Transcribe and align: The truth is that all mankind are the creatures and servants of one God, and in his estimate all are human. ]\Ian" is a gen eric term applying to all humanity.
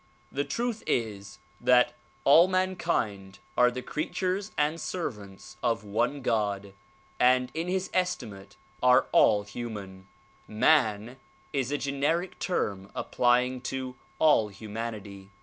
The 0.31 0.43
truth 0.43 0.81
is 0.87 1.37
that 1.59 1.93
all 2.23 2.47
mankind 2.47 3.37
are 3.55 3.69
the 3.69 3.83
creatures 3.83 4.51
and 4.57 4.81
servants 4.81 5.57
of 5.61 5.83
one 5.83 6.23
God, 6.23 6.73
and 7.19 7.51
in 7.53 7.67
his 7.67 7.87
estimate 7.93 8.57
all 8.81 9.41
are 9.43 9.45
human. 9.45 10.07
]\Ian" 10.49 11.17
is 11.53 11.71
a 11.71 11.77
gen 11.77 12.03
eric 12.03 12.39
term 12.39 12.91
applying 12.95 13.61
to 13.69 13.95
all 14.17 14.47
humanity. 14.47 15.29